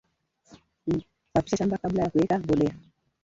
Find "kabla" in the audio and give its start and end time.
1.77-2.03